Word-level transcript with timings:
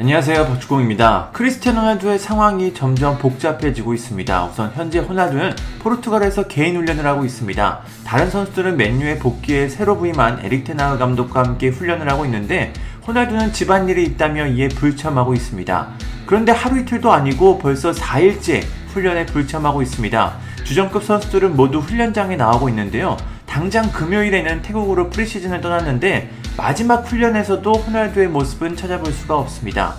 안녕하세요 0.00 0.46
박주공입니다. 0.46 1.30
크리스티아노 1.32 1.80
호날두의 1.80 2.20
상황이 2.20 2.72
점점 2.72 3.18
복잡해지고 3.18 3.94
있습니다. 3.94 4.44
우선 4.44 4.70
현재 4.72 5.00
호날두는 5.00 5.56
포르투갈에서 5.80 6.46
개인 6.46 6.76
훈련을 6.76 7.04
하고 7.04 7.24
있습니다. 7.24 7.80
다른 8.06 8.30
선수들은 8.30 8.76
맨유에 8.76 9.18
복귀해 9.18 9.68
새로 9.68 9.98
부임한 9.98 10.44
에릭 10.44 10.62
테나흐 10.62 10.98
감독과 10.98 11.42
함께 11.42 11.66
훈련을 11.66 12.08
하고 12.08 12.24
있는데 12.26 12.72
호날두는 13.08 13.52
집안일이 13.52 14.04
있다며 14.04 14.46
이에 14.46 14.68
불참하고 14.68 15.34
있습니다. 15.34 15.88
그런데 16.26 16.52
하루 16.52 16.78
이틀도 16.78 17.10
아니고 17.10 17.58
벌써 17.58 17.90
4일째 17.90 18.62
훈련에 18.94 19.26
불참하고 19.26 19.82
있습니다. 19.82 20.36
주전급 20.62 21.02
선수들은 21.02 21.56
모두 21.56 21.80
훈련장에 21.80 22.36
나오고 22.36 22.68
있는데요. 22.68 23.16
당장 23.46 23.90
금요일에는 23.90 24.62
태국으로 24.62 25.10
프리시즌을 25.10 25.60
떠났는데 25.60 26.30
마지막 26.58 27.06
훈련에서도 27.06 27.72
호날두의 27.72 28.26
모습은 28.26 28.74
찾아볼 28.74 29.12
수가 29.12 29.38
없습니다. 29.38 29.94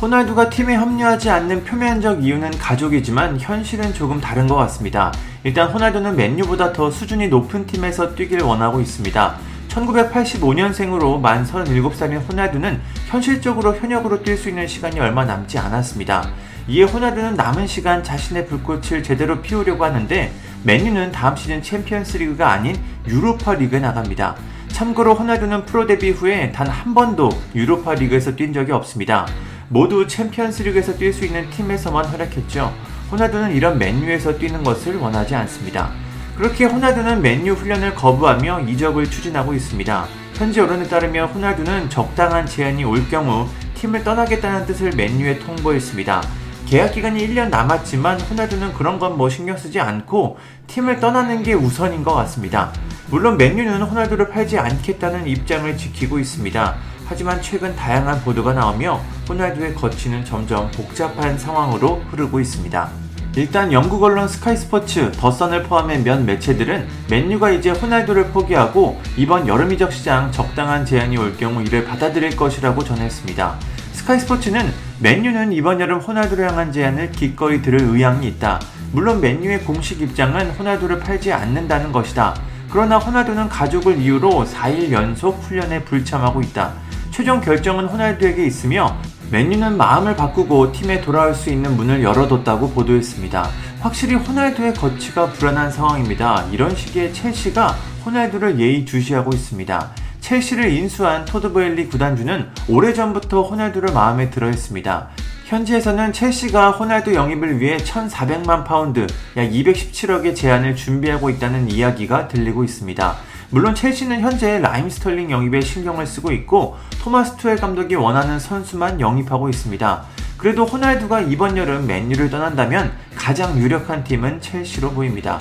호날두가 0.00 0.48
팀에 0.48 0.72
합류하지 0.76 1.28
않는 1.28 1.64
표면적 1.64 2.22
이유는 2.22 2.52
가족이지만 2.52 3.40
현실은 3.40 3.92
조금 3.92 4.20
다른 4.20 4.46
것 4.46 4.54
같습니다. 4.54 5.12
일단 5.42 5.72
호날두는 5.72 6.14
맨유보다 6.14 6.72
더 6.72 6.88
수준이 6.88 7.26
높은 7.26 7.66
팀에서 7.66 8.14
뛰길 8.14 8.44
원하고 8.44 8.80
있습니다. 8.80 9.34
1985년생으로 9.68 11.20
만 11.20 11.44
37살인 11.44 12.30
호날두는 12.30 12.80
현실적으로 13.08 13.74
현역으로 13.74 14.22
뛸 14.22 14.36
수 14.36 14.48
있는 14.48 14.68
시간이 14.68 15.00
얼마 15.00 15.24
남지 15.24 15.58
않았습니다. 15.58 16.28
이에 16.68 16.84
호날두는 16.84 17.34
남은 17.34 17.66
시간 17.66 18.04
자신의 18.04 18.46
불꽃을 18.46 19.02
제대로 19.02 19.42
피우려고 19.42 19.84
하는데 19.84 20.32
맨유는 20.62 21.10
다음 21.10 21.34
시즌 21.34 21.60
챔피언스 21.60 22.18
리그가 22.18 22.52
아닌 22.52 22.76
유로파 23.08 23.54
리그에 23.54 23.80
나갑니다. 23.80 24.36
참고로 24.74 25.14
호날두는 25.14 25.66
프로 25.66 25.86
데뷔 25.86 26.10
후에 26.10 26.50
단 26.50 26.66
한 26.66 26.94
번도 26.94 27.30
유로파 27.54 27.94
리그에서 27.94 28.34
뛴 28.34 28.52
적이 28.52 28.72
없습니다. 28.72 29.24
모두 29.68 30.06
챔피언스 30.08 30.64
리그에서 30.64 30.96
뛸 30.96 31.12
수 31.12 31.24
있는 31.24 31.48
팀에서만 31.50 32.04
활약했죠. 32.06 32.74
호날두는 33.12 33.54
이런 33.54 33.78
맨유에서 33.78 34.36
뛰는 34.36 34.64
것을 34.64 34.96
원하지 34.96 35.36
않습니다. 35.36 35.92
그렇게 36.36 36.64
호날두는 36.64 37.22
맨유 37.22 37.52
훈련을 37.52 37.94
거부하며 37.94 38.62
이적을 38.62 39.08
추진하고 39.08 39.54
있습니다. 39.54 40.06
현지 40.34 40.58
언론에 40.58 40.88
따르면 40.88 41.28
호날두는 41.28 41.88
적당한 41.88 42.44
제안이 42.44 42.82
올 42.82 43.08
경우 43.08 43.46
팀을 43.76 44.02
떠나겠다는 44.02 44.66
뜻을 44.66 44.90
맨유에 44.96 45.38
통보했습니다. 45.38 46.20
계약 46.66 46.92
기간이 46.92 47.26
1년 47.26 47.50
남았지만 47.50 48.20
호날두는 48.22 48.72
그런 48.74 48.98
건 48.98 49.14
뭐 49.14 49.28
신경 49.28 49.56
쓰지 49.56 49.78
않고 49.78 50.38
팀을 50.66 50.98
떠나는 50.98 51.42
게 51.42 51.52
우선인 51.54 52.02
것 52.02 52.14
같습니다. 52.14 52.72
물론 53.10 53.36
맨유는 53.36 53.82
호날두를 53.82 54.30
팔지 54.30 54.58
않겠다는 54.58 55.28
입장을 55.28 55.76
지키고 55.76 56.18
있습니다. 56.18 56.74
하지만 57.06 57.40
최근 57.42 57.76
다양한 57.76 58.22
보도가 58.22 58.54
나오며 58.54 59.00
호날두의 59.28 59.74
거치는 59.74 60.24
점점 60.24 60.70
복잡한 60.72 61.38
상황으로 61.38 62.02
흐르고 62.10 62.40
있습니다. 62.40 62.88
일단 63.36 63.72
영국 63.72 64.02
언론 64.02 64.26
스카이스포츠, 64.26 65.12
더선을 65.12 65.64
포함해 65.64 65.98
몇 65.98 66.22
매체들은 66.22 66.86
맨유가 67.10 67.50
이제 67.50 67.70
호날두를 67.70 68.28
포기하고 68.28 69.00
이번 69.16 69.46
여름 69.46 69.72
이적 69.72 69.92
시장 69.92 70.32
적당한 70.32 70.86
제한이 70.86 71.16
올 71.18 71.36
경우 71.36 71.62
이를 71.62 71.84
받아들일 71.84 72.36
것이라고 72.36 72.82
전했습니다. 72.82 73.58
스카이 74.04 74.20
스포츠는 74.20 74.70
맨유는 75.00 75.54
이번 75.54 75.80
여름 75.80 75.98
호날두를 75.98 76.46
향한 76.46 76.70
제안을 76.70 77.10
기꺼이 77.10 77.62
들을 77.62 77.80
의향이 77.80 78.28
있다. 78.28 78.60
물론 78.92 79.18
맨유의 79.22 79.60
공식 79.64 80.02
입장은 80.02 80.50
호날두를 80.50 81.00
팔지 81.00 81.32
않는다는 81.32 81.90
것이다. 81.90 82.38
그러나 82.70 82.98
호날두는 82.98 83.48
가족을 83.48 83.96
이유로 83.96 84.44
4일 84.44 84.92
연속 84.92 85.42
훈련에 85.44 85.84
불참하고 85.84 86.42
있다. 86.42 86.74
최종 87.12 87.40
결정은 87.40 87.86
호날두에게 87.86 88.44
있으며 88.44 88.94
맨유는 89.30 89.78
마음을 89.78 90.14
바꾸고 90.16 90.72
팀에 90.72 91.00
돌아올 91.00 91.34
수 91.34 91.48
있는 91.48 91.74
문을 91.74 92.02
열어뒀다고 92.02 92.72
보도했습니다. 92.72 93.48
확실히 93.80 94.16
호날두의 94.16 94.74
거치가 94.74 95.30
불안한 95.30 95.70
상황입니다. 95.70 96.44
이런 96.52 96.76
시기에 96.76 97.10
첼시가 97.10 97.74
호날두를 98.04 98.60
예의주시하고 98.60 99.30
있습니다. 99.32 100.03
첼시를 100.24 100.72
인수한 100.72 101.26
토드보엘리 101.26 101.88
구단주는 101.88 102.48
오래전부터 102.66 103.42
호날두를 103.42 103.92
마음에 103.92 104.30
들어 104.30 104.46
했습니다. 104.46 105.08
현지에서는 105.44 106.14
첼시가 106.14 106.70
호날두 106.70 107.14
영입을 107.14 107.60
위해 107.60 107.76
1,400만 107.76 108.64
파운드, 108.64 109.06
약 109.36 109.50
217억의 109.50 110.34
제안을 110.34 110.76
준비하고 110.76 111.28
있다는 111.28 111.70
이야기가 111.70 112.28
들리고 112.28 112.64
있습니다. 112.64 113.16
물론 113.50 113.74
첼시는 113.74 114.22
현재 114.22 114.60
라힘 114.60 114.88
스털링 114.88 115.30
영입에 115.30 115.60
신경을 115.60 116.06
쓰고 116.06 116.32
있고 116.32 116.78
토마스 117.02 117.36
투헬 117.36 117.58
감독이 117.58 117.94
원하는 117.94 118.38
선수만 118.38 119.02
영입하고 119.02 119.50
있습니다. 119.50 120.04
그래도 120.38 120.64
호날두가 120.64 121.20
이번 121.20 121.58
여름 121.58 121.86
맨유를 121.86 122.30
떠난다면 122.30 122.92
가장 123.14 123.58
유력한 123.58 124.02
팀은 124.04 124.40
첼시로 124.40 124.92
보입니다. 124.92 125.38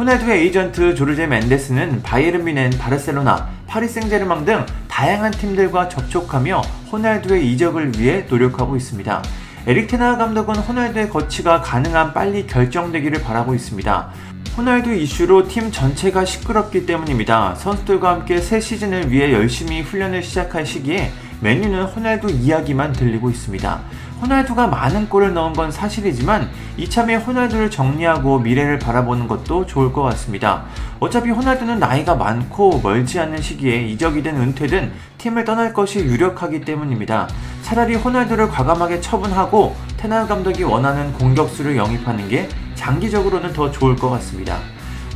호날두의 0.00 0.44
에이전트 0.44 0.94
조르제 0.94 1.26
멘데스는 1.26 2.02
바이에른 2.02 2.42
뮌헨, 2.42 2.70
바르셀로나, 2.70 3.50
파리 3.66 3.86
생제르맹 3.86 4.46
등 4.46 4.64
다양한 4.88 5.30
팀들과 5.30 5.90
접촉하며 5.90 6.62
호날두의 6.90 7.52
이적을 7.52 7.98
위해 7.98 8.24
노력하고 8.26 8.76
있습니다. 8.76 9.22
에릭 9.66 9.88
테나 9.88 10.16
감독은 10.16 10.54
호날두의 10.54 11.10
거치가 11.10 11.60
가능한 11.60 12.14
빨리 12.14 12.46
결정되기를 12.46 13.22
바라고 13.22 13.54
있습니다. 13.54 14.08
호날두 14.56 14.94
이슈로 14.94 15.48
팀 15.48 15.70
전체가 15.70 16.24
시끄럽기 16.24 16.86
때문입니다. 16.86 17.54
선수들과 17.56 18.08
함께 18.10 18.40
새 18.40 18.58
시즌을 18.58 19.12
위해 19.12 19.34
열심히 19.34 19.82
훈련을 19.82 20.22
시작한 20.22 20.64
시기에 20.64 21.12
메뉴는 21.40 21.84
호날두 21.84 22.30
이야기만 22.30 22.94
들리고 22.94 23.28
있습니다. 23.28 23.80
호날두가 24.20 24.66
많은 24.66 25.08
골을 25.08 25.32
넣은 25.32 25.54
건 25.54 25.70
사실이지만 25.70 26.50
이참에 26.76 27.16
호날두를 27.16 27.70
정리하고 27.70 28.38
미래를 28.38 28.78
바라보는 28.78 29.28
것도 29.28 29.66
좋을 29.66 29.92
것 29.92 30.02
같습니다. 30.02 30.64
어차피 30.98 31.30
호날두는 31.30 31.78
나이가 31.78 32.14
많고 32.14 32.80
멀지 32.82 33.18
않는 33.18 33.40
시기에 33.40 33.82
이적이든 33.88 34.36
은퇴든 34.36 34.92
팀을 35.18 35.44
떠날 35.44 35.72
것이 35.72 36.00
유력하기 36.00 36.62
때문입니다. 36.62 37.28
차라리 37.62 37.94
호날두를 37.94 38.48
과감하게 38.48 39.00
처분하고 39.00 39.74
테나 39.96 40.26
감독이 40.26 40.64
원하는 40.64 41.12
공격수를 41.14 41.76
영입하는 41.76 42.28
게 42.28 42.48
장기적으로는 42.74 43.52
더 43.52 43.70
좋을 43.70 43.96
것 43.96 44.10
같습니다. 44.10 44.58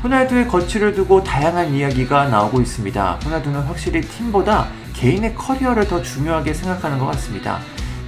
호날두의 0.02 0.48
거취를 0.48 0.94
두고 0.94 1.24
다양한 1.24 1.72
이야기가 1.72 2.28
나오고 2.28 2.60
있습니다. 2.60 3.20
호날두는 3.24 3.62
확실히 3.62 4.02
팀보다 4.02 4.66
개인의 4.92 5.34
커리어를 5.34 5.88
더 5.88 6.02
중요하게 6.02 6.52
생각하는 6.52 6.98
것 6.98 7.06
같습니다. 7.06 7.58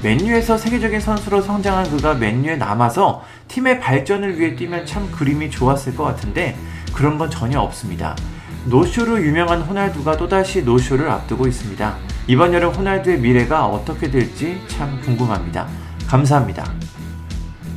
맨유에서 0.02 0.58
세계적인 0.58 1.00
선수로 1.00 1.40
성장한 1.40 1.90
그가 1.90 2.14
맨유에 2.14 2.56
남아서 2.56 3.24
팀의 3.48 3.80
발전을 3.80 4.38
위해 4.38 4.54
뛰면 4.54 4.86
참 4.86 5.10
그림이 5.10 5.50
좋았을 5.50 5.96
것 5.96 6.04
같은데 6.04 6.56
그런 6.92 7.18
건 7.18 7.30
전혀 7.30 7.60
없습니다. 7.60 8.16
노쇼로 8.66 9.22
유명한 9.22 9.62
호날두가 9.62 10.16
또다시 10.16 10.62
노쇼를 10.62 11.08
앞두고 11.08 11.46
있습니다. 11.46 11.96
이번 12.26 12.52
여름 12.52 12.72
호날두의 12.72 13.20
미래가 13.20 13.66
어떻게 13.66 14.10
될지 14.10 14.60
참 14.68 15.00
궁금합니다. 15.02 15.68
감사합니다. 16.08 16.64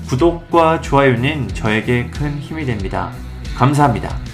구독과 0.07 0.81
좋아요는 0.81 1.49
저에게 1.49 2.07
큰 2.07 2.39
힘이 2.39 2.65
됩니다. 2.65 3.11
감사합니다. 3.55 4.28